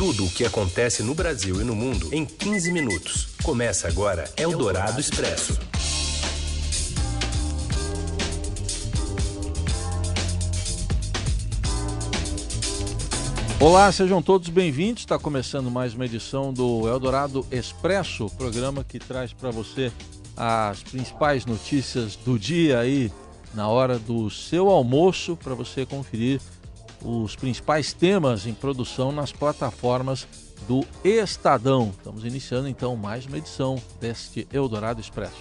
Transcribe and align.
Tudo 0.00 0.24
o 0.24 0.30
que 0.30 0.46
acontece 0.46 1.02
no 1.02 1.14
Brasil 1.14 1.60
e 1.60 1.64
no 1.64 1.76
mundo 1.76 2.08
em 2.10 2.24
15 2.24 2.72
minutos. 2.72 3.28
Começa 3.42 3.86
agora 3.86 4.24
Eldorado 4.34 4.98
Expresso. 4.98 5.60
Olá, 13.60 13.92
sejam 13.92 14.22
todos 14.22 14.48
bem-vindos. 14.48 15.02
Está 15.02 15.18
começando 15.18 15.70
mais 15.70 15.92
uma 15.92 16.06
edição 16.06 16.50
do 16.50 16.88
Eldorado 16.88 17.46
Expresso, 17.50 18.30
programa 18.38 18.82
que 18.82 18.98
traz 18.98 19.34
para 19.34 19.50
você 19.50 19.92
as 20.34 20.82
principais 20.82 21.44
notícias 21.44 22.16
do 22.16 22.38
dia 22.38 22.78
aí 22.78 23.12
na 23.52 23.68
hora 23.68 23.98
do 23.98 24.30
seu 24.30 24.70
almoço 24.70 25.36
para 25.36 25.52
você 25.54 25.84
conferir 25.84 26.40
os 27.04 27.36
principais 27.36 27.92
temas 27.92 28.46
em 28.46 28.54
produção 28.54 29.12
nas 29.12 29.32
plataformas 29.32 30.26
do 30.66 30.84
Estadão. 31.04 31.92
Estamos 31.96 32.24
iniciando 32.24 32.68
então 32.68 32.96
mais 32.96 33.26
uma 33.26 33.38
edição 33.38 33.80
deste 34.00 34.46
Eldorado 34.52 35.00
Expresso. 35.00 35.36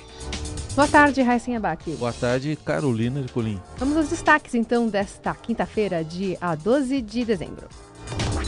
Boa 0.75 0.87
tarde, 0.87 1.21
Raíssen 1.21 1.55
Abac. 1.55 1.91
Boa 1.91 2.13
tarde, 2.13 2.57
Carolina 2.63 3.19
Ercolim. 3.19 3.59
Vamos 3.77 3.97
aos 3.97 4.09
destaques 4.09 4.55
então 4.55 4.87
desta 4.87 5.33
quinta-feira, 5.35 6.03
dia 6.03 6.37
12 6.55 7.01
de 7.01 7.25
dezembro. 7.25 7.67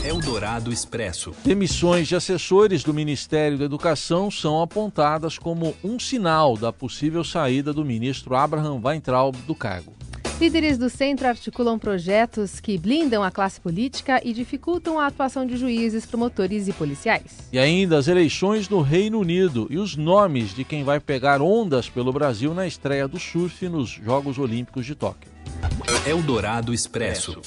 Eldorado 0.04 0.72
Expresso. 0.72 1.32
Demissões 1.44 2.08
de 2.08 2.16
assessores 2.16 2.82
do 2.82 2.92
Ministério 2.92 3.56
da 3.56 3.64
Educação 3.64 4.32
são 4.32 4.60
apontadas 4.60 5.38
como 5.38 5.76
um 5.84 5.96
sinal 5.98 6.56
da 6.56 6.72
possível 6.72 7.22
saída 7.22 7.72
do 7.72 7.84
ministro 7.84 8.34
Abraham 8.34 8.80
Weintraub 8.82 9.36
do 9.46 9.54
cargo. 9.54 9.92
Líderes 10.42 10.76
do 10.76 10.90
centro 10.90 11.28
articulam 11.28 11.78
projetos 11.78 12.58
que 12.58 12.76
blindam 12.76 13.22
a 13.22 13.30
classe 13.30 13.60
política 13.60 14.20
e 14.24 14.32
dificultam 14.32 14.98
a 14.98 15.06
atuação 15.06 15.46
de 15.46 15.56
juízes, 15.56 16.04
promotores 16.04 16.66
e 16.66 16.72
policiais. 16.72 17.48
E 17.52 17.60
ainda 17.60 17.96
as 17.96 18.08
eleições 18.08 18.68
no 18.68 18.80
Reino 18.80 19.20
Unido 19.20 19.68
e 19.70 19.78
os 19.78 19.96
nomes 19.96 20.52
de 20.52 20.64
quem 20.64 20.82
vai 20.82 20.98
pegar 20.98 21.40
ondas 21.40 21.88
pelo 21.88 22.12
Brasil 22.12 22.52
na 22.54 22.66
estreia 22.66 23.06
do 23.06 23.20
surf 23.20 23.68
nos 23.68 23.88
Jogos 23.88 24.36
Olímpicos 24.36 24.84
de 24.84 24.96
Tóquio. 24.96 25.30
Eldorado 26.04 26.74
Expresso. 26.74 27.40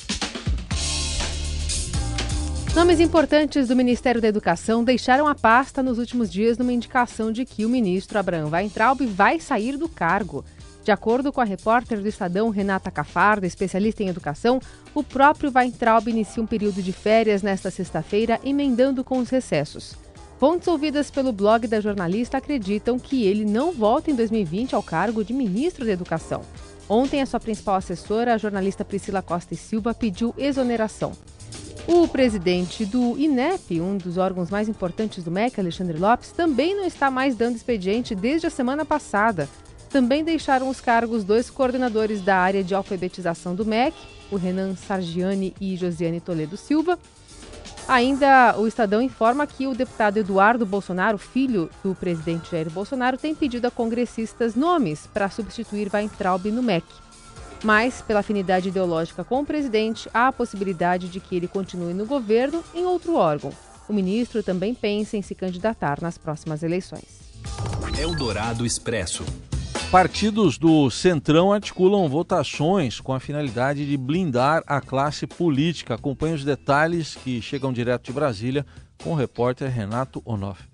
Nomes 2.73 3.01
importantes 3.01 3.67
do 3.67 3.75
Ministério 3.75 4.21
da 4.21 4.29
Educação 4.29 4.85
deixaram 4.85 5.27
a 5.27 5.35
pasta 5.35 5.83
nos 5.83 5.97
últimos 5.97 6.31
dias 6.31 6.57
numa 6.57 6.71
indicação 6.71 7.29
de 7.29 7.43
que 7.43 7.65
o 7.65 7.69
ministro 7.69 8.17
Abraham 8.17 8.49
Weintraub 8.49 9.01
vai 9.05 9.39
sair 9.39 9.75
do 9.75 9.89
cargo. 9.89 10.45
De 10.85 10.91
acordo 10.91 11.33
com 11.33 11.41
a 11.41 11.43
repórter 11.43 11.99
do 11.99 12.07
Estadão 12.07 12.51
Renata 12.51 12.91
Cafarda, 12.91 13.47
especialista 13.47 14.03
em 14.03 14.07
educação, 14.07 14.61
o 14.93 15.01
próprio 15.03 15.51
Weintraub 15.51 16.07
inicia 16.07 16.43
um 16.43 16.45
período 16.45 16.79
de 16.83 16.93
férias 16.93 17.41
nesta 17.41 17.71
sexta-feira, 17.71 18.39
emendando 18.43 19.03
com 19.03 19.17
os 19.17 19.31
recessos. 19.31 19.95
Fontes 20.39 20.67
ouvidas 20.67 21.09
pelo 21.09 21.31
blog 21.31 21.65
da 21.65 21.81
jornalista 21.81 22.37
acreditam 22.37 22.99
que 22.99 23.25
ele 23.25 23.45
não 23.45 23.71
volta 23.71 24.11
em 24.11 24.15
2020 24.15 24.75
ao 24.75 24.83
cargo 24.83 25.25
de 25.25 25.33
ministro 25.33 25.83
da 25.83 25.91
Educação. 25.91 26.43
Ontem, 26.87 27.19
a 27.19 27.25
sua 27.25 27.39
principal 27.39 27.77
assessora, 27.77 28.35
a 28.35 28.37
jornalista 28.37 28.85
Priscila 28.85 29.23
Costa 29.23 29.55
e 29.55 29.57
Silva, 29.57 29.91
pediu 29.91 30.35
exoneração. 30.37 31.13
O 31.87 32.07
presidente 32.07 32.85
do 32.85 33.17
INEP, 33.17 33.81
um 33.81 33.97
dos 33.97 34.19
órgãos 34.19 34.51
mais 34.51 34.69
importantes 34.69 35.23
do 35.23 35.31
MEC, 35.31 35.59
Alexandre 35.59 35.97
Lopes, 35.97 36.31
também 36.31 36.75
não 36.75 36.85
está 36.85 37.09
mais 37.09 37.35
dando 37.35 37.55
expediente 37.55 38.13
desde 38.13 38.45
a 38.45 38.51
semana 38.51 38.85
passada. 38.85 39.49
Também 39.95 40.25
deixaram 40.25 40.67
os 40.67 40.81
cargos 40.81 41.23
dois 41.23 41.49
coordenadores 41.49 42.19
da 42.19 42.35
área 42.35 42.61
de 42.61 42.75
alfabetização 42.75 43.55
do 43.55 43.63
MEC, 43.65 43.95
o 44.29 44.35
Renan 44.35 44.75
Sargiani 44.75 45.55
e 45.57 45.77
Josiane 45.77 46.19
Toledo 46.19 46.57
Silva. 46.57 46.99
Ainda 47.87 48.57
o 48.57 48.67
Estadão 48.67 49.01
informa 49.01 49.47
que 49.47 49.67
o 49.67 49.73
deputado 49.73 50.17
Eduardo 50.17 50.65
Bolsonaro, 50.65 51.17
filho 51.17 51.69
do 51.81 51.95
presidente 51.95 52.51
Jair 52.51 52.69
Bolsonaro, 52.69 53.17
tem 53.17 53.33
pedido 53.33 53.67
a 53.67 53.71
congressistas 53.71 54.53
nomes 54.53 55.07
para 55.13 55.29
substituir 55.29 55.89
Weintraub 55.93 56.51
no 56.51 56.61
MEC. 56.61 56.85
Mas, 57.63 58.01
pela 58.01 58.19
afinidade 58.19 58.67
ideológica 58.67 59.23
com 59.23 59.43
o 59.43 59.45
presidente, 59.45 60.09
há 60.13 60.27
a 60.27 60.33
possibilidade 60.33 61.07
de 61.07 61.21
que 61.21 61.37
ele 61.37 61.47
continue 61.47 61.93
no 61.93 62.05
governo 62.05 62.61
em 62.73 62.83
outro 62.83 63.15
órgão. 63.15 63.53
O 63.87 63.93
ministro 63.93 64.43
também 64.43 64.75
pensa 64.75 65.15
em 65.15 65.21
se 65.21 65.33
candidatar 65.33 66.01
nas 66.01 66.17
próximas 66.17 66.63
eleições. 66.63 67.23
Eldorado 67.97 68.65
Expresso. 68.65 69.23
Partidos 69.91 70.57
do 70.57 70.89
Centrão 70.89 71.53
articulam 71.53 72.09
votações 72.09 72.99
com 72.99 73.13
a 73.13 73.19
finalidade 73.19 73.85
de 73.85 73.95
blindar 73.95 74.61
a 74.67 74.81
classe 74.81 75.25
política. 75.25 75.93
Acompanhe 75.93 76.33
os 76.33 76.43
detalhes 76.43 77.15
que 77.15 77.41
chegam 77.41 77.71
direto 77.71 78.05
de 78.05 78.11
Brasília 78.11 78.65
com 79.01 79.11
o 79.11 79.15
repórter 79.15 79.69
Renato 79.69 80.21
Onofre. 80.25 80.67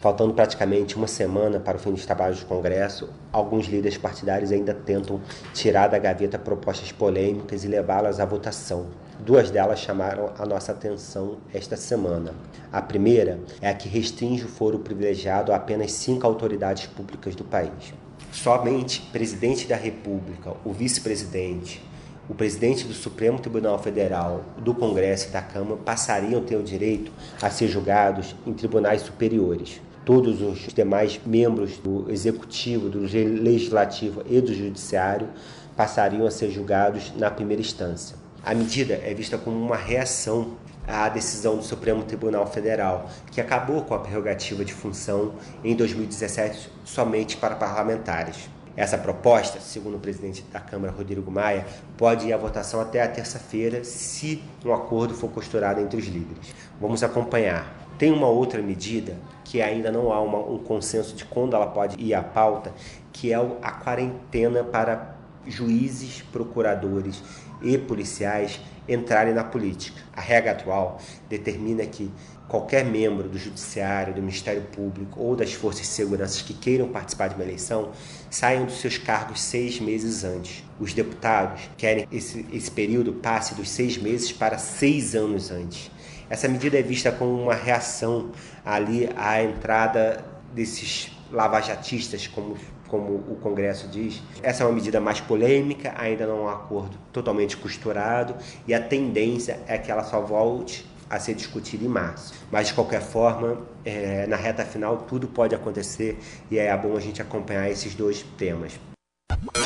Faltando 0.00 0.34
praticamente 0.34 0.96
uma 0.96 1.06
semana 1.06 1.58
para 1.58 1.76
o 1.76 1.80
fim 1.80 1.92
dos 1.92 2.04
trabalhos 2.04 2.40
do 2.40 2.46
Congresso, 2.46 3.08
alguns 3.32 3.66
líderes 3.66 3.96
partidários 3.96 4.52
ainda 4.52 4.74
tentam 4.74 5.20
tirar 5.54 5.88
da 5.88 5.98
gaveta 5.98 6.38
propostas 6.38 6.92
polêmicas 6.92 7.64
e 7.64 7.68
levá-las 7.68 8.20
à 8.20 8.24
votação. 8.24 8.88
Duas 9.18 9.50
delas 9.50 9.80
chamaram 9.80 10.32
a 10.38 10.44
nossa 10.44 10.72
atenção 10.72 11.38
esta 11.52 11.76
semana. 11.76 12.34
A 12.70 12.82
primeira 12.82 13.40
é 13.60 13.70
a 13.70 13.74
que 13.74 13.88
restringe 13.88 14.44
o 14.44 14.48
foro 14.48 14.78
privilegiado 14.78 15.52
a 15.52 15.56
apenas 15.56 15.92
cinco 15.92 16.26
autoridades 16.26 16.86
públicas 16.86 17.34
do 17.34 17.42
país. 17.42 17.92
Somente 18.32 19.00
presidente 19.12 19.66
da 19.66 19.76
República, 19.76 20.52
o 20.64 20.72
vice-presidente, 20.72 21.82
o 22.28 22.34
presidente 22.34 22.86
do 22.86 22.92
Supremo 22.92 23.38
Tribunal 23.38 23.78
Federal, 23.78 24.44
do 24.58 24.74
Congresso 24.74 25.28
e 25.28 25.30
da 25.30 25.42
Câmara 25.42 25.76
passariam 25.76 26.40
a 26.40 26.44
ter 26.44 26.56
o 26.56 26.62
direito 26.62 27.10
a 27.40 27.50
ser 27.50 27.68
julgados 27.68 28.36
em 28.46 28.52
tribunais 28.52 29.02
superiores 29.02 29.80
todos 30.08 30.40
os 30.40 30.72
demais 30.72 31.20
membros 31.26 31.76
do 31.76 32.10
executivo, 32.10 32.88
do 32.88 33.00
legislativo 33.00 34.22
e 34.26 34.40
do 34.40 34.54
judiciário 34.54 35.28
passariam 35.76 36.26
a 36.26 36.30
ser 36.30 36.50
julgados 36.50 37.12
na 37.14 37.30
primeira 37.30 37.60
instância. 37.60 38.16
A 38.42 38.54
medida 38.54 38.94
é 38.94 39.12
vista 39.12 39.36
como 39.36 39.62
uma 39.62 39.76
reação 39.76 40.52
à 40.88 41.08
decisão 41.08 41.56
do 41.56 41.62
Supremo 41.62 42.02
Tribunal 42.02 42.46
Federal, 42.46 43.08
que 43.30 43.40
acabou 43.40 43.82
com 43.82 43.94
a 43.94 43.98
prerrogativa 43.98 44.64
de 44.64 44.72
função 44.72 45.34
em 45.62 45.76
2017 45.76 46.70
somente 46.84 47.36
para 47.36 47.54
parlamentares. 47.54 48.48
Essa 48.74 48.96
proposta, 48.96 49.60
segundo 49.60 49.96
o 49.96 50.00
presidente 50.00 50.42
da 50.52 50.60
Câmara, 50.60 50.92
Rodrigo 50.92 51.30
Maia, 51.30 51.66
pode 51.96 52.28
ir 52.28 52.32
à 52.32 52.36
votação 52.36 52.80
até 52.80 53.02
a 53.02 53.08
terça-feira, 53.08 53.82
se 53.82 54.42
um 54.64 54.72
acordo 54.72 55.14
for 55.14 55.28
costurado 55.30 55.80
entre 55.80 55.98
os 55.98 56.06
líderes. 56.06 56.54
Vamos 56.80 57.02
acompanhar. 57.02 57.74
Tem 57.98 58.12
uma 58.12 58.28
outra 58.28 58.62
medida 58.62 59.16
que 59.42 59.60
ainda 59.60 59.90
não 59.90 60.12
há 60.12 60.20
uma, 60.20 60.38
um 60.38 60.58
consenso 60.58 61.16
de 61.16 61.24
quando 61.24 61.56
ela 61.56 61.66
pode 61.66 62.00
ir 62.00 62.14
à 62.14 62.22
pauta, 62.22 62.72
que 63.12 63.32
é 63.32 63.36
a 63.36 63.72
quarentena 63.72 64.62
para 64.62 65.16
juízes, 65.44 66.22
procuradores 66.30 67.20
e 67.62 67.76
policiais 67.76 68.60
entrarem 68.88 69.34
na 69.34 69.44
política. 69.44 70.00
A 70.14 70.20
regra 70.20 70.52
atual 70.52 70.98
determina 71.28 71.84
que 71.84 72.10
qualquer 72.48 72.84
membro 72.84 73.28
do 73.28 73.38
Judiciário, 73.38 74.14
do 74.14 74.22
Ministério 74.22 74.62
Público 74.62 75.20
ou 75.20 75.36
das 75.36 75.52
Forças 75.52 75.82
de 75.82 75.88
Segurança 75.88 76.42
que 76.42 76.54
queiram 76.54 76.88
participar 76.88 77.28
de 77.28 77.34
uma 77.34 77.44
eleição 77.44 77.90
saiam 78.30 78.64
dos 78.64 78.80
seus 78.80 78.96
cargos 78.96 79.40
seis 79.42 79.78
meses 79.78 80.24
antes. 80.24 80.64
Os 80.80 80.94
deputados 80.94 81.68
querem 81.76 82.06
que 82.06 82.16
esse, 82.16 82.46
esse 82.50 82.70
período 82.70 83.12
passe 83.12 83.54
dos 83.54 83.68
seis 83.68 83.98
meses 83.98 84.32
para 84.32 84.56
seis 84.56 85.14
anos 85.14 85.50
antes. 85.50 85.90
Essa 86.30 86.48
medida 86.48 86.78
é 86.78 86.82
vista 86.82 87.12
como 87.12 87.42
uma 87.42 87.54
reação 87.54 88.30
ali 88.64 89.08
à 89.16 89.42
entrada 89.42 90.24
desses 90.54 91.10
lavajatistas, 91.30 92.26
como, 92.26 92.56
como 92.88 93.14
o 93.14 93.38
Congresso 93.40 93.88
diz. 93.88 94.22
Essa 94.42 94.64
é 94.64 94.66
uma 94.66 94.72
medida 94.72 95.00
mais 95.00 95.20
polêmica, 95.20 95.94
ainda 95.96 96.26
não 96.26 96.38
é 96.38 96.40
um 96.42 96.48
acordo 96.48 96.98
totalmente 97.12 97.56
costurado 97.56 98.34
e 98.66 98.74
a 98.74 98.80
tendência 98.80 99.60
é 99.66 99.78
que 99.78 99.90
ela 99.90 100.02
só 100.02 100.20
volte 100.20 100.86
a 101.08 101.18
ser 101.18 101.34
discutida 101.34 101.84
em 101.84 101.88
março. 101.88 102.34
Mas 102.50 102.68
de 102.68 102.74
qualquer 102.74 103.00
forma, 103.00 103.58
é, 103.84 104.26
na 104.26 104.36
reta 104.36 104.64
final 104.64 104.98
tudo 105.08 105.26
pode 105.28 105.54
acontecer 105.54 106.18
e 106.50 106.58
é 106.58 106.76
bom 106.76 106.96
a 106.96 107.00
gente 107.00 107.22
acompanhar 107.22 107.70
esses 107.70 107.94
dois 107.94 108.22
temas. 108.36 108.78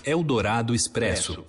Eldorado 0.04 0.75
Expresso. 0.75 1.44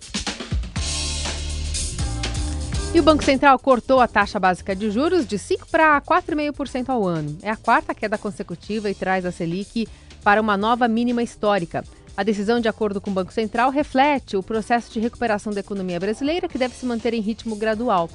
E 2.94 3.00
o 3.00 3.04
Banco 3.04 3.24
Central 3.24 3.58
cortou 3.58 4.00
a 4.00 4.08
taxa 4.08 4.40
básica 4.40 4.76
de 4.76 4.92
juros 4.92 5.26
de 5.26 5.36
5% 5.36 5.62
para 5.72 6.00
4,5% 6.02 6.90
ao 6.90 7.08
ano. 7.08 7.36
É 7.42 7.50
a 7.50 7.56
quarta 7.56 7.96
queda 7.96 8.20
consecutiva 8.20 8.88
e 8.88 8.94
traz 8.94 9.26
a 9.26 9.32
Selic 9.32 9.88
para 10.24 10.42
uma 10.42 10.56
nova 10.56 10.88
mínima 10.88 11.22
histórica. 11.22 11.84
A 12.16 12.24
decisão, 12.24 12.60
de 12.60 12.68
acordo 12.68 13.02
com 13.02 13.10
o 13.10 13.14
Banco 13.14 13.34
Central, 13.34 13.72
reflete 13.72 14.38
o 14.38 14.44
processo 14.44 14.92
de 14.94 15.00
recuperação 15.00 15.52
da 15.52 15.60
economia 15.60 16.00
brasileira, 16.00 16.48
que 16.48 16.58
deve 16.58 16.76
se 16.76 16.86
manter 16.86 17.14
em 17.14 17.22
ritmo 17.22 17.56
gradual. 17.56 18.10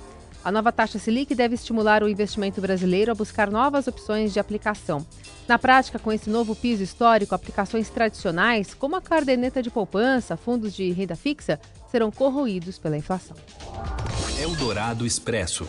A 0.44 0.52
nova 0.52 0.70
taxa 0.70 0.98
Selic 0.98 1.34
deve 1.34 1.56
estimular 1.56 2.02
o 2.02 2.08
investimento 2.08 2.60
brasileiro 2.60 3.10
a 3.10 3.14
buscar 3.14 3.50
novas 3.50 3.88
opções 3.88 4.32
de 4.32 4.38
aplicação. 4.38 5.04
Na 5.48 5.58
prática, 5.58 5.98
com 5.98 6.12
esse 6.12 6.30
novo 6.30 6.54
piso 6.54 6.82
histórico, 6.82 7.34
aplicações 7.34 7.88
tradicionais, 7.90 8.72
como 8.72 8.94
a 8.94 9.00
caderneta 9.00 9.62
de 9.62 9.70
poupança, 9.70 10.36
fundos 10.36 10.72
de 10.74 10.90
renda 10.92 11.16
fixa, 11.16 11.58
serão 11.90 12.10
corroídos 12.10 12.78
pela 12.78 12.96
inflação. 12.96 13.36
Eldorado 14.40 15.04
Expresso. 15.04 15.66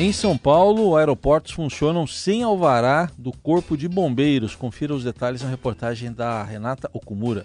Em 0.00 0.14
São 0.14 0.34
Paulo, 0.38 0.96
aeroportos 0.96 1.52
funcionam 1.52 2.06
sem 2.06 2.42
alvará 2.42 3.10
do 3.18 3.30
Corpo 3.30 3.76
de 3.76 3.86
Bombeiros. 3.86 4.54
Confira 4.54 4.94
os 4.94 5.04
detalhes 5.04 5.42
na 5.42 5.50
reportagem 5.50 6.10
da 6.10 6.42
Renata 6.42 6.88
Okumura. 6.94 7.44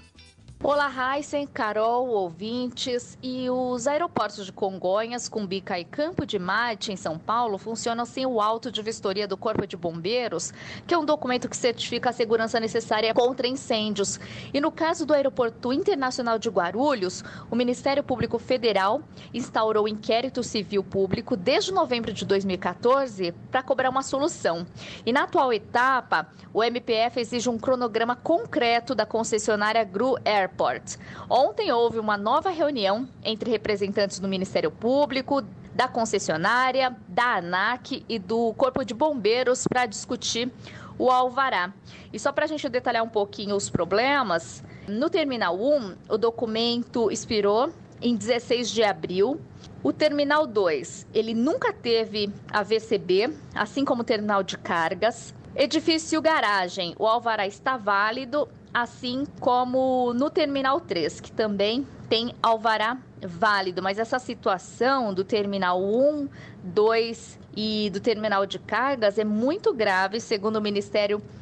Olá, 0.67 0.91
Heisen, 1.15 1.45
Carol, 1.45 2.07
ouvintes. 2.07 3.19
E 3.21 3.47
os 3.51 3.85
aeroportos 3.85 4.47
de 4.47 4.51
Congonhas, 4.51 5.29
Cumbica 5.29 5.77
e 5.79 5.85
Campo 5.85 6.25
de 6.25 6.39
Marte, 6.39 6.91
em 6.91 6.95
São 6.95 7.19
Paulo, 7.19 7.59
funcionam 7.59 8.03
sem 8.03 8.25
o 8.25 8.41
auto 8.41 8.71
de 8.71 8.81
vistoria 8.81 9.27
do 9.27 9.37
Corpo 9.37 9.67
de 9.67 9.77
Bombeiros, 9.77 10.51
que 10.87 10.95
é 10.95 10.97
um 10.97 11.05
documento 11.05 11.47
que 11.47 11.55
certifica 11.55 12.09
a 12.09 12.13
segurança 12.13 12.59
necessária 12.59 13.13
contra 13.13 13.45
incêndios. 13.47 14.19
E 14.51 14.59
no 14.59 14.71
caso 14.71 15.05
do 15.05 15.13
Aeroporto 15.13 15.71
Internacional 15.71 16.39
de 16.39 16.49
Guarulhos, 16.49 17.23
o 17.51 17.55
Ministério 17.55 18.01
Público 18.01 18.39
Federal 18.39 19.03
instaurou 19.31 19.87
inquérito 19.87 20.41
civil 20.41 20.83
público 20.83 21.37
desde 21.37 21.71
novembro 21.71 22.11
de 22.11 22.25
2014 22.25 23.33
para 23.51 23.61
cobrar 23.61 23.91
uma 23.91 24.01
solução. 24.01 24.65
E 25.05 25.13
na 25.13 25.25
atual 25.25 25.53
etapa, 25.53 26.27
o 26.51 26.63
MPF 26.63 27.19
exige 27.19 27.51
um 27.51 27.59
cronograma 27.59 28.15
concreto 28.15 28.95
da 28.95 29.05
concessionária 29.05 29.83
Gru 29.83 30.17
Air 30.25 30.54
Airport. 30.55 30.97
Ontem 31.29 31.71
houve 31.71 31.99
uma 31.99 32.17
nova 32.17 32.49
reunião 32.49 33.07
entre 33.23 33.51
representantes 33.51 34.19
do 34.19 34.27
Ministério 34.27 34.71
Público, 34.71 35.41
da 35.73 35.87
concessionária, 35.87 36.95
da 37.07 37.37
ANAC 37.37 38.05
e 38.07 38.17
do 38.17 38.53
Corpo 38.53 38.83
de 38.85 38.93
Bombeiros 38.93 39.67
para 39.67 39.85
discutir 39.85 40.49
o 40.97 41.11
alvará. 41.11 41.73
E 42.13 42.17
só 42.17 42.31
para 42.31 42.45
a 42.45 42.47
gente 42.47 42.67
detalhar 42.69 43.03
um 43.03 43.09
pouquinho 43.09 43.55
os 43.55 43.69
problemas, 43.69 44.63
no 44.87 45.09
Terminal 45.09 45.59
1, 45.59 45.95
o 46.09 46.17
documento 46.17 47.11
expirou 47.11 47.69
em 48.01 48.15
16 48.15 48.71
de 48.71 48.83
abril. 48.83 49.41
O 49.83 49.91
Terminal 49.91 50.47
2, 50.47 51.07
ele 51.13 51.33
nunca 51.33 51.73
teve 51.73 52.31
a 52.51 52.63
VCB, 52.63 53.33
assim 53.53 53.83
como 53.83 54.01
o 54.01 54.05
Terminal 54.05 54.41
de 54.41 54.57
Cargas. 54.57 55.35
Edifício 55.55 56.21
garagem, 56.21 56.95
o 56.97 57.05
alvará 57.05 57.45
está 57.45 57.77
válido 57.77 58.47
assim 58.75 59.23
como 59.39 60.13
no 60.13 60.29
Terminal 60.29 60.81
3, 60.81 61.21
que 61.21 61.31
também 61.31 61.87
tem 62.09 62.35
alvará 62.43 62.97
válido, 63.21 63.81
mas 63.81 63.97
essa 63.97 64.19
situação 64.19 65.13
do 65.13 65.23
Terminal 65.23 65.81
1, 65.81 66.27
2 66.61 67.39
e 67.55 67.89
do 67.89 68.01
Terminal 68.01 68.45
de 68.45 68.59
Cargas 68.59 69.17
é 69.17 69.23
muito 69.23 69.73
grave, 69.73 70.19
segundo 70.19 70.57
o 70.57 70.61
Ministério 70.61 71.19
público, 71.19 71.35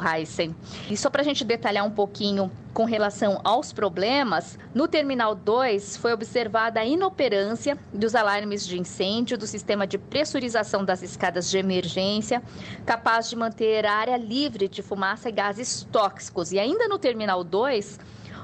Heisen. 0.00 0.54
E 0.90 0.96
só 0.96 1.08
para 1.08 1.22
a 1.22 1.24
gente 1.24 1.44
detalhar 1.44 1.84
um 1.84 1.90
pouquinho 1.90 2.50
com 2.74 2.84
relação 2.84 3.40
aos 3.42 3.72
problemas, 3.72 4.58
no 4.74 4.86
Terminal 4.86 5.34
2 5.34 5.96
foi 5.96 6.12
observada 6.12 6.80
a 6.80 6.84
inoperância 6.84 7.78
dos 7.92 8.14
alarmes 8.14 8.66
de 8.66 8.78
incêndio 8.78 9.38
do 9.38 9.46
sistema 9.46 9.86
de 9.86 9.96
pressurização 9.96 10.84
das 10.84 11.02
escadas 11.02 11.48
de 11.48 11.58
emergência, 11.58 12.42
capaz 12.84 13.30
de 13.30 13.36
manter 13.36 13.86
a 13.86 13.92
área 13.92 14.16
livre 14.16 14.68
de 14.68 14.82
fumaça 14.82 15.28
e 15.28 15.32
gases 15.32 15.86
tóxicos. 15.90 16.52
E 16.52 16.58
ainda 16.58 16.88
no 16.88 16.98
Terminal 16.98 17.42
2, 17.42 17.98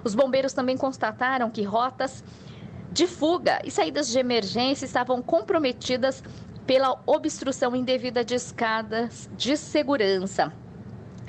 os 0.04 0.14
bombeiros 0.14 0.52
também 0.52 0.76
constataram 0.76 1.50
que 1.50 1.62
rotas 1.62 2.24
de 2.90 3.06
fuga 3.06 3.60
e 3.64 3.70
saídas 3.70 4.08
de 4.08 4.18
emergência 4.18 4.84
estavam 4.84 5.22
comprometidas 5.22 6.22
pela 6.66 7.00
obstrução 7.06 7.74
indevida 7.74 8.24
de 8.24 8.34
escadas 8.34 9.28
de 9.36 9.56
segurança. 9.56 10.52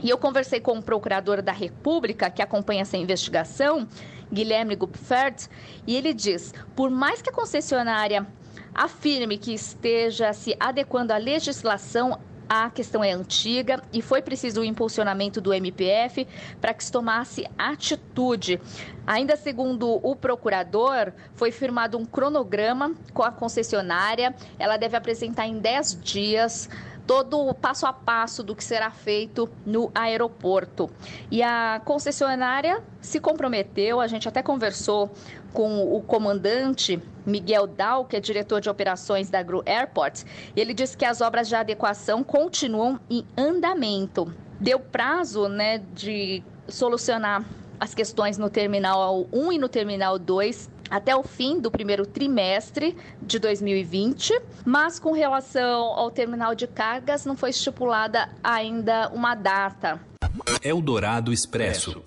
E 0.04 0.10
eu 0.10 0.18
conversei 0.18 0.60
com 0.60 0.78
o 0.78 0.84
procurador 0.84 1.42
da 1.42 1.54
República 1.54 2.30
que 2.30 2.42
acompanha 2.42 2.82
essa 2.82 2.98
investigação, 2.98 3.88
Guilherme 4.32 4.76
Gupfert, 4.76 5.48
e 5.88 5.96
ele 5.96 6.14
diz: 6.14 6.54
por 6.76 6.92
mais 6.92 7.22
que 7.22 7.30
a 7.30 7.34
concessionária 7.34 8.28
afirme 8.76 9.38
que 9.38 9.54
esteja 9.54 10.34
se 10.34 10.56
adequando 10.60 11.14
à 11.14 11.18
legislação, 11.18 12.20
a 12.50 12.70
questão 12.70 13.04
é 13.04 13.12
antiga 13.12 13.82
e 13.92 14.02
foi 14.02 14.22
preciso 14.22 14.62
o 14.62 14.66
impulsionamento 14.66 15.40
do 15.40 15.54
MPF 15.54 16.28
para 16.60 16.74
que 16.74 16.84
se 16.84 16.92
tomasse 16.92 17.48
atitude. 17.58 18.60
Ainda 19.08 19.36
segundo 19.36 20.00
o 20.04 20.16
procurador, 20.16 21.14
foi 21.34 21.52
firmado 21.52 21.98
um 21.98 22.06
cronograma 22.06 22.94
com 23.14 23.24
a 23.24 23.32
concessionária. 23.32 24.36
Ela 24.60 24.78
deve 24.78 24.98
apresentar 24.98 25.48
em 25.48 25.58
10 25.58 26.02
dias 26.02 26.70
todo 27.06 27.40
o 27.40 27.54
passo 27.54 27.86
a 27.86 27.94
passo 27.94 28.44
do 28.44 28.56
que 28.56 28.64
será 28.64 28.90
feito 28.90 29.50
no 29.66 29.92
aeroporto. 29.94 30.90
E 31.30 31.44
a 31.44 31.82
concessionária 31.84 32.82
se 33.02 33.20
comprometeu, 33.20 34.00
a 34.00 34.08
gente 34.08 34.28
até 34.28 34.42
conversou 34.42 35.12
com 35.52 35.96
o 35.96 36.02
comandante 36.02 37.02
Miguel 37.26 37.68
Dal, 37.68 38.06
que 38.06 38.16
é 38.16 38.20
diretor 38.20 38.60
de 38.60 38.70
operações 38.70 39.30
da 39.30 39.42
Gru 39.44 39.62
Airport, 39.66 40.24
e 40.56 40.60
ele 40.60 40.74
disse 40.74 40.98
que 40.98 41.06
as 41.06 41.22
obras 41.22 41.48
de 41.48 41.56
adequação 41.56 42.24
continuam 42.24 43.00
em 43.10 43.26
andamento. 43.38 44.34
Deu 44.60 44.80
prazo, 44.80 45.48
né, 45.48 45.80
de 45.94 46.44
solucionar 46.68 47.46
as 47.80 47.94
questões 47.94 48.38
no 48.38 48.50
terminal 48.50 49.28
1 49.32 49.52
e 49.52 49.58
no 49.58 49.68
terminal 49.68 50.18
2 50.18 50.70
até 50.94 51.16
o 51.16 51.24
fim 51.24 51.60
do 51.60 51.72
primeiro 51.72 52.06
trimestre 52.06 52.96
de 53.20 53.40
2020, 53.40 54.40
mas 54.64 55.00
com 55.00 55.12
relação 55.12 55.86
ao 55.86 56.12
terminal 56.12 56.54
de 56.54 56.68
cargas 56.68 57.26
não 57.26 57.36
foi 57.36 57.50
estipulada 57.50 58.30
ainda 58.44 59.10
uma 59.10 59.34
data. 59.34 60.00
Eldorado 60.62 61.34
Expresso. 61.34 62.04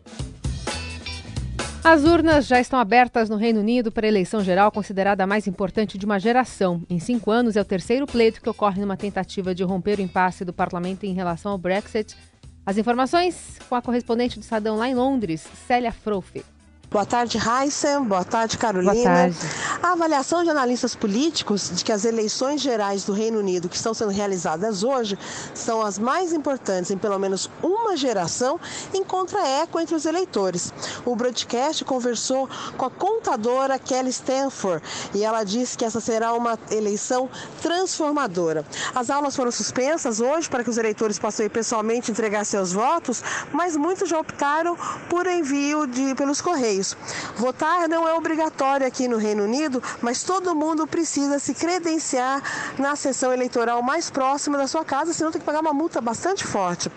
As 1.82 2.04
urnas 2.04 2.46
já 2.46 2.60
estão 2.60 2.78
abertas 2.78 3.28
no 3.28 3.36
Reino 3.36 3.58
Unido 3.58 3.90
para 3.90 4.06
a 4.06 4.08
eleição 4.08 4.40
geral 4.40 4.70
considerada 4.70 5.24
a 5.24 5.26
mais 5.26 5.48
importante 5.48 5.98
de 5.98 6.06
uma 6.06 6.20
geração. 6.20 6.80
Em 6.88 7.00
cinco 7.00 7.32
anos, 7.32 7.56
é 7.56 7.60
o 7.60 7.64
terceiro 7.64 8.06
pleito 8.06 8.40
que 8.40 8.48
ocorre 8.48 8.80
numa 8.80 8.96
tentativa 8.96 9.52
de 9.52 9.64
romper 9.64 9.98
o 9.98 10.02
impasse 10.02 10.44
do 10.44 10.52
parlamento 10.52 11.04
em 11.04 11.12
relação 11.12 11.50
ao 11.50 11.58
Brexit. 11.58 12.16
As 12.64 12.78
informações 12.78 13.58
com 13.68 13.74
a 13.74 13.82
correspondente 13.82 14.38
do 14.38 14.42
Estadão 14.42 14.76
lá 14.76 14.88
em 14.88 14.94
Londres, 14.94 15.44
Célia 15.66 15.90
Frofe. 15.90 16.44
Boa 16.88 17.04
tarde, 17.04 17.36
Raíssa. 17.36 17.98
Boa 17.98 18.24
tarde, 18.24 18.56
Carolina. 18.56 18.92
Boa 18.94 19.04
tarde. 19.04 19.36
A 19.82 19.92
avaliação 19.92 20.44
de 20.44 20.50
analistas 20.50 20.94
políticos 20.94 21.70
de 21.74 21.84
que 21.84 21.90
as 21.90 22.04
eleições 22.04 22.60
gerais 22.60 23.02
do 23.04 23.12
Reino 23.12 23.40
Unido, 23.40 23.68
que 23.68 23.74
estão 23.74 23.92
sendo 23.92 24.12
realizadas 24.12 24.84
hoje, 24.84 25.18
são 25.52 25.82
as 25.82 25.98
mais 25.98 26.32
importantes 26.32 26.92
em 26.92 26.96
pelo 26.96 27.18
menos 27.18 27.50
uma 27.60 27.96
geração, 27.96 28.60
encontra 28.94 29.44
eco 29.46 29.80
entre 29.80 29.96
os 29.96 30.06
eleitores. 30.06 30.72
O 31.04 31.16
broadcast 31.16 31.84
conversou 31.84 32.48
com 32.76 32.84
a 32.84 32.90
contadora 32.90 33.80
Kelly 33.80 34.10
Stanford 34.10 34.80
e 35.12 35.24
ela 35.24 35.42
disse 35.42 35.76
que 35.76 35.84
essa 35.84 36.00
será 36.00 36.34
uma 36.34 36.56
eleição 36.70 37.28
transformadora. 37.62 38.64
As 38.94 39.10
aulas 39.10 39.34
foram 39.34 39.50
suspensas 39.50 40.20
hoje 40.20 40.48
para 40.48 40.62
que 40.62 40.70
os 40.70 40.78
eleitores 40.78 41.18
possam 41.18 41.46
ir 41.46 41.50
pessoalmente 41.50 42.12
entregar 42.12 42.44
seus 42.44 42.72
votos, 42.72 43.24
mas 43.52 43.76
muitos 43.76 44.08
já 44.08 44.20
optaram 44.20 44.78
por 45.10 45.26
envio 45.26 45.84
de 45.88 46.14
pelos 46.14 46.40
correios 46.40 46.75
isso. 46.78 46.96
Votar 47.36 47.88
não 47.88 48.06
é 48.06 48.14
obrigatório 48.14 48.86
aqui 48.86 49.08
no 49.08 49.16
Reino 49.16 49.44
Unido, 49.44 49.82
mas 50.00 50.22
todo 50.22 50.54
mundo 50.54 50.86
precisa 50.86 51.38
se 51.38 51.54
credenciar 51.54 52.42
na 52.78 52.94
sessão 52.96 53.32
eleitoral 53.32 53.82
mais 53.82 54.10
próxima 54.10 54.58
da 54.58 54.66
sua 54.66 54.84
casa, 54.84 55.12
senão 55.12 55.30
tem 55.30 55.40
que 55.40 55.46
pagar 55.46 55.60
uma 55.60 55.72
multa 55.72 56.00
bastante 56.00 56.46
forte. 56.46 56.90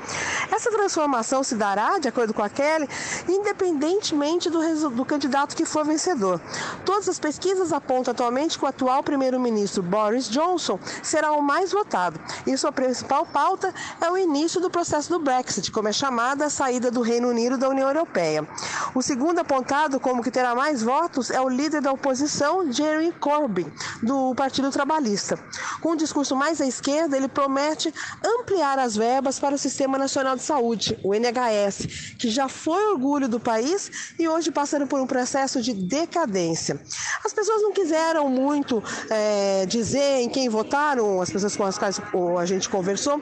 Essa 0.51 0.69
transformação 0.71 1.43
se 1.43 1.55
dará, 1.55 1.97
de 1.99 2.07
acordo 2.07 2.33
com 2.33 2.43
a 2.43 2.49
Kelly, 2.49 2.89
independentemente 3.27 4.49
do, 4.49 4.89
do 4.89 5.05
candidato 5.05 5.55
que 5.55 5.65
for 5.65 5.85
vencedor. 5.85 6.41
Todas 6.85 7.07
as 7.07 7.19
pesquisas 7.19 7.71
apontam 7.71 8.11
atualmente 8.11 8.57
que 8.57 8.65
o 8.65 8.67
atual 8.67 9.03
primeiro-ministro 9.03 9.81
Boris 9.81 10.29
Johnson 10.29 10.79
será 11.01 11.31
o 11.31 11.41
mais 11.41 11.71
votado. 11.71 12.19
E 12.45 12.57
sua 12.57 12.71
principal 12.71 13.25
pauta 13.25 13.73
é 14.01 14.09
o 14.09 14.17
início 14.17 14.59
do 14.59 14.69
processo 14.69 15.09
do 15.09 15.19
Brexit, 15.19 15.71
como 15.71 15.87
é 15.87 15.93
chamada 15.93 16.45
a 16.45 16.49
saída 16.49 16.91
do 16.91 17.01
Reino 17.01 17.29
Unido 17.29 17.57
da 17.57 17.69
União 17.69 17.87
Europeia. 17.87 18.47
O 18.93 19.01
segundo 19.01 19.39
apontado 19.39 19.68
apontado 19.69 19.99
como 19.99 20.23
que 20.23 20.31
terá 20.31 20.55
mais 20.55 20.81
votos 20.81 21.29
é 21.29 21.39
o 21.39 21.47
líder 21.47 21.79
da 21.79 21.91
oposição, 21.91 22.71
Jeremy 22.71 23.11
Corbyn, 23.11 23.71
do 24.01 24.33
Partido 24.33 24.71
Trabalhista. 24.71 25.37
Com 25.81 25.91
um 25.91 25.95
discurso 25.95 26.35
mais 26.35 26.59
à 26.61 26.65
esquerda, 26.65 27.15
ele 27.15 27.27
promete 27.27 27.93
ampliar 28.23 28.77
as 28.79 28.95
verbas 28.95 29.39
para 29.39 29.55
o 29.55 29.57
Sistema 29.57 29.97
Nacional 29.97 30.35
de 30.35 30.43
Saúde, 30.43 30.97
o 31.03 31.13
NHS, 31.13 32.15
que 32.17 32.29
já 32.29 32.47
foi 32.47 32.87
orgulho 32.87 33.27
do 33.27 33.39
país 33.39 34.13
e 34.17 34.27
hoje 34.27 34.51
passando 34.51 34.85
por 34.87 34.99
um 34.99 35.07
processo 35.07 35.61
de 35.61 35.73
decadência. 35.73 36.79
As 37.23 37.33
pessoas 37.33 37.61
não 37.61 37.71
quiseram 37.71 38.29
muito 38.29 38.83
é, 39.09 39.65
dizer 39.65 40.21
em 40.21 40.29
quem 40.29 40.49
votaram, 40.49 41.21
as 41.21 41.29
pessoas 41.29 41.55
com 41.55 41.63
as 41.63 41.77
quais 41.77 42.01
a 42.39 42.45
gente 42.45 42.69
conversou, 42.69 43.21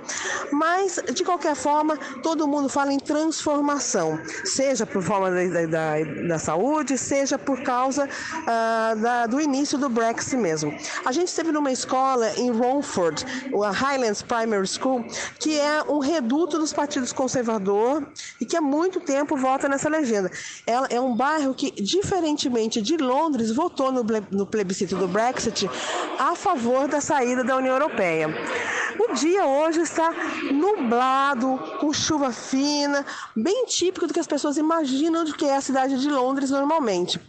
mas 0.52 1.00
de 1.14 1.24
qualquer 1.24 1.56
forma, 1.56 1.98
todo 2.24 2.48
mundo 2.48 2.70
fala 2.70 2.92
em 2.92 3.00
transformação, 3.00 4.20
seja 4.44 4.86
por 4.86 5.02
forma 5.04 5.30
da, 5.32 5.66
da, 5.66 6.28
da 6.28 6.40
saúde, 6.40 6.98
seja 6.98 7.38
por 7.38 7.62
causa 7.62 8.10
ah, 8.48 8.96
da, 8.98 9.28
do 9.28 9.40
início 9.40 9.78
do 9.78 9.90
Brexit 9.90 10.38
mesmo. 10.38 10.76
A 11.06 11.12
gente 11.12 11.28
esteve 11.28 11.52
numa 11.52 11.72
escola 11.72 12.32
em 12.38 12.47
Romford, 12.52 13.26
a 13.64 13.72
Highlands 13.72 14.22
Primary 14.22 14.68
School, 14.68 15.06
que 15.40 15.60
é 15.60 15.84
um 15.84 16.00
reduto 16.00 16.58
dos 16.58 16.74
partidos 16.74 17.14
conservador 17.14 18.08
e 18.40 18.46
que 18.46 18.56
há 18.56 18.62
muito 18.62 19.00
tempo 19.00 19.36
vota 19.36 19.68
nessa 19.68 19.90
legenda. 19.90 20.32
Ela 20.66 20.88
é 20.90 21.00
um 21.00 21.16
bairro 21.16 21.54
que, 21.54 21.72
diferentemente 21.72 22.82
de 22.82 22.98
Londres, 22.98 23.52
votou 23.52 23.92
no 23.92 24.46
plebiscito 24.46 24.96
do 24.96 25.08
Brexit 25.08 25.70
a 26.20 26.36
favor 26.36 26.88
da 26.88 27.02
saída 27.02 27.44
da 27.44 27.56
União 27.56 27.74
Europeia. 27.74 28.30
O 29.00 29.14
dia 29.14 29.46
hoje 29.46 29.82
está 29.82 30.12
nublado, 30.52 31.60
com 31.80 31.94
chuva 31.94 32.32
fina, 32.32 33.06
bem 33.36 33.66
típico 33.66 34.08
do 34.08 34.14
que 34.14 34.20
as 34.20 34.28
pessoas 34.28 34.58
imaginam 34.58 35.24
de 35.24 35.34
que 35.34 35.46
é 35.46 35.56
a 35.56 35.62
cidade 35.62 36.00
de 36.00 36.10
Londres 36.10 36.50
normalmente. 36.50 37.20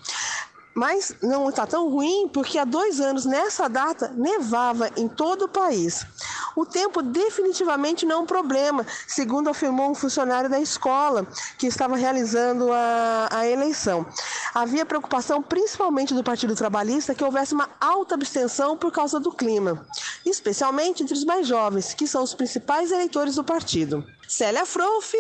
Mas 0.79 1.13
não 1.21 1.49
está 1.49 1.67
tão 1.67 1.91
ruim 1.91 2.29
porque 2.33 2.57
há 2.57 2.65
dois 2.65 3.01
anos, 3.01 3.25
nessa 3.25 3.67
data, 3.67 4.13
nevava 4.15 4.89
em 4.97 5.09
todo 5.09 5.47
o 5.47 5.49
país. 5.49 6.07
O 6.55 6.65
tempo 6.65 7.03
definitivamente 7.03 8.07
não 8.07 8.19
é 8.19 8.19
um 8.21 8.27
problema, 8.27 8.87
segundo 9.05 9.51
afirmou 9.51 9.91
um 9.91 9.95
funcionário 9.97 10.49
da 10.49 10.61
escola 10.61 11.27
que 11.59 11.67
estava 11.67 11.97
realizando 11.97 12.73
a, 12.73 13.29
a 13.29 13.49
eleição. 13.49 14.07
Havia 14.55 14.87
preocupação, 14.87 15.43
principalmente 15.43 16.15
do 16.15 16.23
Partido 16.23 16.55
Trabalhista, 16.55 17.13
que 17.13 17.25
houvesse 17.25 17.55
uma 17.55 17.69
alta 17.81 18.15
abstenção 18.15 18.77
por 18.77 18.93
causa 18.93 19.19
do 19.19 19.33
clima, 19.33 19.85
especialmente 20.25 21.03
entre 21.03 21.15
os 21.15 21.25
mais 21.25 21.49
jovens, 21.49 21.93
que 21.93 22.07
são 22.07 22.23
os 22.23 22.35
principais 22.35 22.93
eleitores 22.93 23.35
do 23.35 23.43
partido. 23.43 24.07
Célia 24.29 24.65
Frouf, 24.65 25.13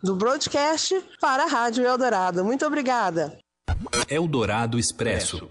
do 0.00 0.14
Broadcast, 0.14 1.04
para 1.20 1.42
a 1.42 1.48
Rádio 1.48 1.84
Eldorado. 1.84 2.44
Muito 2.44 2.64
obrigada. 2.64 3.36
Eldorado 4.08 4.78
Expresso. 4.78 5.48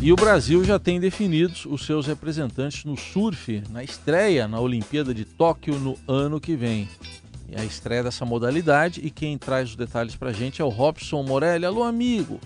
E 0.00 0.12
o 0.12 0.16
Brasil 0.16 0.62
já 0.64 0.78
tem 0.78 1.00
definidos 1.00 1.66
os 1.66 1.84
seus 1.84 2.06
representantes 2.06 2.84
no 2.84 2.96
surf, 2.96 3.62
na 3.70 3.82
estreia 3.82 4.46
na 4.46 4.60
Olimpíada 4.60 5.12
de 5.12 5.24
Tóquio 5.24 5.78
no 5.78 5.98
ano 6.06 6.40
que 6.40 6.54
vem. 6.54 6.88
E 7.48 7.60
a 7.60 7.64
estreia 7.64 8.02
dessa 8.02 8.24
modalidade 8.24 9.00
e 9.02 9.10
quem 9.10 9.36
traz 9.36 9.70
os 9.70 9.76
detalhes 9.76 10.14
pra 10.14 10.32
gente 10.32 10.62
é 10.62 10.64
o 10.64 10.68
Robson 10.68 11.22
Morelli. 11.22 11.64
Alô, 11.64 11.82
amigo! 11.82 12.38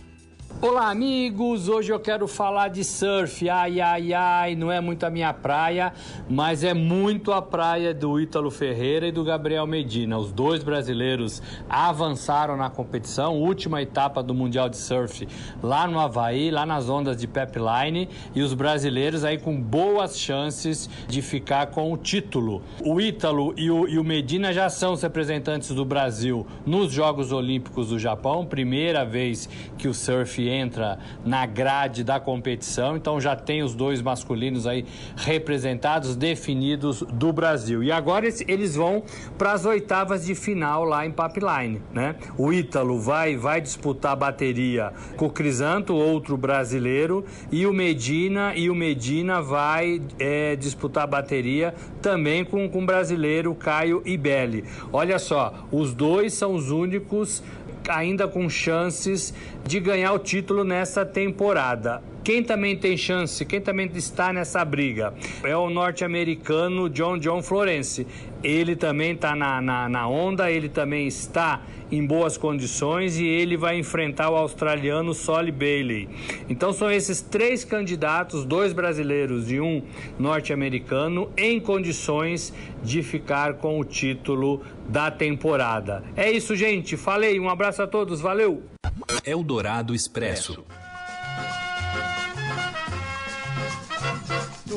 Olá, 0.61 0.90
amigos! 0.90 1.68
Hoje 1.68 1.92
eu 1.92 1.99
quero 1.99 2.28
falar 2.28 2.68
de 2.68 2.85
surf. 2.85 3.49
Ai, 3.49 3.80
ai, 3.80 4.12
ai, 4.12 4.54
não 4.54 4.71
é 4.71 4.80
muito 4.80 5.04
a 5.04 5.11
minha 5.11 5.32
praia, 5.32 5.92
mas 6.28 6.62
é 6.62 6.73
muito 6.73 7.32
a 7.32 7.42
praia 7.42 7.92
do 7.92 8.21
Ítalo 8.21 8.50
Ferreira 8.50 9.09
e 9.09 9.12
do 9.12 9.25
Gabriel 9.25 9.66
Medina. 9.66 10.16
Os 10.18 10.30
dois 10.30 10.62
brasileiros 10.62 11.42
avançaram 11.68 12.56
na 12.56 12.71
competição, 12.71 13.35
última 13.40 13.82
etapa 13.82 14.23
do 14.23 14.35
Mundial 14.35 14.68
de 14.68 14.76
Surf 14.76 15.26
lá 15.61 15.88
no 15.88 15.99
Havaí, 15.99 16.50
lá 16.50 16.64
nas 16.64 16.88
ondas 16.88 17.16
de 17.16 17.26
Pepline, 17.26 18.09
e 18.35 18.40
os 18.40 18.54
brasileiros 18.54 19.25
aí 19.25 19.38
com 19.38 19.61
boas 19.61 20.16
chances 20.16 20.88
de 21.09 21.23
ficar 21.23 21.66
com 21.66 21.92
o 21.92 21.97
título. 21.97 22.62
O 22.85 23.00
Ítalo 23.00 23.52
e 23.56 23.68
o, 23.71 23.88
e 23.88 23.99
o 23.99 24.04
Medina 24.04 24.52
já 24.52 24.68
são 24.68 24.92
os 24.92 25.02
representantes 25.02 25.71
do 25.71 25.85
Brasil 25.85 26.47
nos 26.64 26.92
Jogos 26.92 27.32
Olímpicos 27.32 27.88
do 27.88 27.99
Japão, 27.99 28.47
primeira 28.47 29.04
vez 29.04 29.49
que 29.76 29.88
o 29.88 29.94
surf 29.94 30.41
entra 30.49 30.99
na 31.25 31.46
grade 31.46 32.04
da 32.04 32.20
competição, 32.20 32.96
então 32.96 33.20
já 33.20 33.37
tem 33.37 33.62
os 33.62 33.75
dois 33.75 34.00
masculinos 34.00 34.66
aí 34.66 34.84
representados, 35.16 36.16
definidos 36.16 37.02
do 37.02 37.32
Brasil. 37.32 37.82
E 37.82 37.90
agora 37.90 38.26
eles 38.46 38.76
vão 38.76 39.02
para 39.37 39.52
as 39.52 39.64
oitavas 39.64 40.26
de 40.26 40.34
final 40.34 40.84
lá 40.84 41.06
em 41.06 41.11
Pipeline, 41.11 41.80
né? 41.92 42.16
O 42.37 42.52
Ítalo 42.52 42.99
vai, 42.99 43.37
vai 43.37 43.61
disputar 43.61 44.12
a 44.12 44.16
bateria 44.16 44.92
com 45.16 45.26
o 45.26 45.30
Crisanto, 45.30 45.94
outro 45.94 46.37
brasileiro, 46.37 47.25
e 47.50 47.66
o 47.66 47.72
Medina, 47.72 48.54
e 48.54 48.70
o 48.70 48.75
Medina 48.75 49.40
vai 49.40 50.00
é, 50.18 50.56
disputar 50.56 51.04
a 51.04 51.06
bateria 51.06 51.75
também 52.00 52.44
com, 52.44 52.68
com 52.68 52.82
o 52.82 52.87
brasileiro 52.87 53.54
Caio 53.54 54.02
Ibelli. 54.04 54.64
Olha 54.92 55.18
só, 55.18 55.66
os 55.70 55.94
dois 55.94 56.32
são 56.34 56.54
os 56.54 56.70
únicos 56.70 57.42
ainda 57.88 58.28
com 58.28 58.48
chances 58.48 59.32
de 59.64 59.80
ganhar 59.80 60.12
o 60.12 60.18
título 60.18 60.64
nessa 60.64 61.04
temporada. 61.04 62.02
Quem 62.24 62.40
também 62.40 62.76
tem 62.76 62.96
chance, 62.96 63.44
quem 63.44 63.60
também 63.60 63.90
está 63.94 64.32
nessa 64.32 64.64
briga 64.64 65.12
é 65.42 65.56
o 65.56 65.68
norte-americano 65.68 66.88
John 66.88 67.18
John 67.18 67.42
Florence. 67.42 68.06
Ele 68.44 68.76
também 68.76 69.12
está 69.12 69.34
na, 69.34 69.60
na, 69.60 69.88
na, 69.88 70.08
onda, 70.08 70.50
ele 70.50 70.68
também 70.68 71.08
está 71.08 71.62
em 71.90 72.06
boas 72.06 72.36
condições 72.36 73.18
e 73.18 73.26
ele 73.26 73.56
vai 73.56 73.76
enfrentar 73.76 74.30
o 74.30 74.36
australiano 74.36 75.12
Solly 75.12 75.50
Bailey. 75.50 76.08
Então 76.48 76.72
são 76.72 76.90
esses 76.90 77.20
três 77.20 77.64
candidatos, 77.64 78.44
dois 78.44 78.72
brasileiros 78.72 79.50
e 79.50 79.60
um 79.60 79.82
norte-americano, 80.16 81.28
em 81.36 81.58
condições 81.58 82.52
de 82.84 83.02
ficar 83.02 83.54
com 83.54 83.80
o 83.80 83.84
título 83.84 84.62
da 84.88 85.10
temporada. 85.10 86.04
É 86.16 86.30
isso, 86.30 86.54
gente. 86.54 86.96
Falei, 86.96 87.38
um 87.40 87.48
abraço 87.48 87.82
a 87.82 87.86
todos, 87.86 88.20
valeu! 88.20 88.62
Eldorado 89.24 89.92
Expresso. 89.92 90.64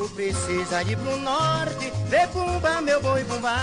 Tu 0.05 0.09
precisa 0.11 0.83
ir 0.83 0.97
pro 0.97 1.17
norte, 1.17 1.91
vê 2.07 2.27
pumba 2.27 2.79
meu 2.79 3.01
boi 3.01 3.23
bumbá. 3.23 3.57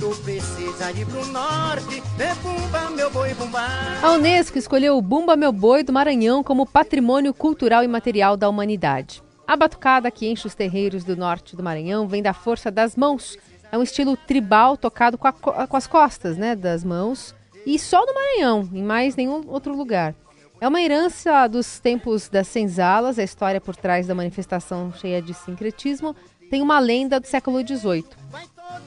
Tu 0.00 0.10
precisa 0.22 0.90
ir 0.90 1.06
pro 1.06 1.24
norte, 1.26 2.02
vê 2.16 2.34
pumba 2.42 2.90
meu 2.90 3.08
boi 3.12 3.32
bumbá. 3.34 3.68
A 4.02 4.10
Unesco 4.10 4.58
escolheu 4.58 4.98
o 4.98 5.00
Bumba 5.00 5.36
Meu 5.36 5.52
Boi 5.52 5.84
do 5.84 5.92
Maranhão 5.92 6.42
como 6.42 6.66
patrimônio 6.66 7.32
cultural 7.32 7.84
e 7.84 7.88
material 7.88 8.36
da 8.36 8.48
humanidade. 8.48 9.22
A 9.46 9.54
batucada 9.54 10.10
que 10.10 10.26
enche 10.26 10.48
os 10.48 10.54
terreiros 10.56 11.04
do 11.04 11.16
norte 11.16 11.54
do 11.54 11.62
Maranhão 11.62 12.08
vem 12.08 12.24
da 12.24 12.32
força 12.32 12.72
das 12.72 12.96
mãos. 12.96 13.38
É 13.70 13.78
um 13.78 13.82
estilo 13.84 14.16
tribal 14.16 14.76
tocado 14.76 15.16
com, 15.16 15.28
a, 15.28 15.32
com 15.32 15.76
as 15.76 15.86
costas 15.86 16.36
né, 16.36 16.56
das 16.56 16.82
mãos 16.82 17.36
e 17.64 17.78
só 17.78 18.04
no 18.04 18.14
Maranhão, 18.14 18.68
em 18.72 18.82
mais 18.82 19.14
nenhum 19.14 19.44
outro 19.46 19.76
lugar. 19.76 20.12
É 20.60 20.66
uma 20.66 20.82
herança 20.82 21.46
dos 21.46 21.78
tempos 21.78 22.28
das 22.28 22.48
senzalas, 22.48 23.18
a 23.18 23.22
história 23.22 23.60
por 23.60 23.76
trás 23.76 24.08
da 24.08 24.14
manifestação 24.14 24.92
cheia 24.92 25.22
de 25.22 25.32
sincretismo 25.32 26.16
tem 26.50 26.62
uma 26.62 26.78
lenda 26.78 27.20
do 27.20 27.26
século 27.26 27.60
XVIII, 27.60 28.04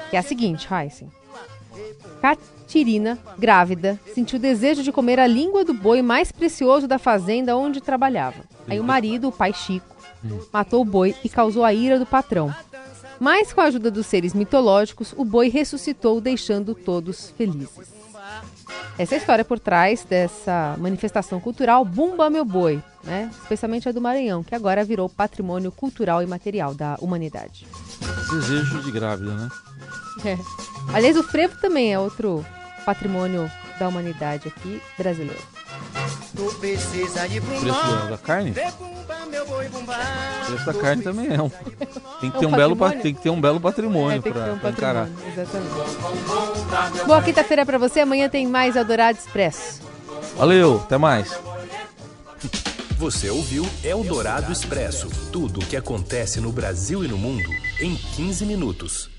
que 0.09 0.15
é 0.15 0.19
a 0.19 0.23
seguinte, 0.23 0.67
Heisen. 0.71 1.09
Catirina, 2.21 3.17
grávida, 3.37 3.99
sentiu 4.13 4.37
desejo 4.37 4.83
de 4.83 4.91
comer 4.91 5.19
a 5.19 5.27
língua 5.27 5.63
do 5.63 5.73
boi 5.73 6.01
mais 6.01 6.31
precioso 6.31 6.87
da 6.87 6.99
fazenda 6.99 7.55
onde 7.55 7.79
trabalhava. 7.79 8.43
Aí 8.67 8.79
o 8.79 8.83
marido, 8.83 9.29
o 9.29 9.31
pai 9.31 9.53
Chico, 9.53 9.95
matou 10.51 10.81
o 10.81 10.85
boi 10.85 11.15
e 11.23 11.29
causou 11.29 11.63
a 11.63 11.73
ira 11.73 11.97
do 11.97 12.05
patrão. 12.05 12.53
Mas 13.19 13.53
com 13.53 13.61
a 13.61 13.65
ajuda 13.65 13.89
dos 13.89 14.07
seres 14.07 14.33
mitológicos, 14.33 15.13
o 15.15 15.23
boi 15.23 15.47
ressuscitou, 15.47 16.19
deixando 16.19 16.73
todos 16.75 17.29
felizes. 17.31 18.01
Essa 19.01 19.15
é 19.15 19.17
a 19.17 19.19
história 19.19 19.43
por 19.43 19.57
trás 19.57 20.05
dessa 20.05 20.75
manifestação 20.77 21.39
cultural 21.39 21.83
Bumba 21.83 22.29
Meu 22.29 22.45
Boi, 22.45 22.79
né? 23.03 23.31
especialmente 23.41 23.89
a 23.89 23.91
do 23.91 23.99
Maranhão, 23.99 24.43
que 24.43 24.53
agora 24.53 24.85
virou 24.85 25.09
patrimônio 25.09 25.71
cultural 25.71 26.21
e 26.21 26.27
material 26.27 26.75
da 26.75 26.97
humanidade. 27.01 27.65
Desejo 28.29 28.79
de 28.83 28.91
grávida, 28.91 29.33
né? 29.33 29.49
É. 30.23 30.37
Aliás, 30.93 31.17
o 31.17 31.23
frevo 31.23 31.59
também 31.59 31.91
é 31.91 31.97
outro 31.97 32.45
patrimônio 32.85 33.49
da 33.79 33.87
humanidade 33.87 34.49
aqui 34.49 34.79
brasileiro. 34.99 35.41
Tu 36.35 36.43
precisa 36.59 37.27
ir 37.27 37.41
pro 37.41 37.59
Preço 37.59 38.07
da, 38.09 38.17
carne? 38.17 38.51
O 38.51 38.53
preço 38.53 40.65
da 40.65 40.73
carne 40.73 41.03
também 41.03 41.27
é 41.33 41.41
um. 41.41 41.49
Tem 41.49 42.31
que 42.31 42.37
É 42.37 42.39
ter 42.39 42.45
um 42.45 42.49
um, 42.49 42.55
belo, 42.55 42.77
tem 43.01 43.13
que 43.13 43.21
ter 43.21 43.29
um 43.29 43.41
belo 43.41 43.57
É, 43.57 43.61
patrimônio 43.61 44.21
ter 44.21 44.31
para 44.31 44.53
um 44.53 44.69
encarar. 44.69 45.09
exatamente. 45.27 47.05
Boa 47.05 47.21
quinta-feira 47.21 47.65
para 47.65 47.77
você, 47.77 47.99
amanhã 47.99 48.29
tem 48.29 48.47
mais 48.47 48.75
Eldorado 48.75 49.17
Expresso. 49.17 49.81
Valeu, 50.37 50.81
até 50.85 50.97
mais. 50.97 51.37
Você 52.97 53.29
ouviu 53.29 53.67
Eldorado 53.83 54.51
Expresso 54.51 55.09
tudo 55.31 55.59
o 55.59 55.65
que 55.65 55.75
acontece 55.75 56.39
no 56.39 56.51
Brasil 56.51 57.03
e 57.03 57.07
no 57.07 57.17
mundo 57.17 57.49
em 57.81 57.95
15 57.95 58.45
minutos. 58.45 59.10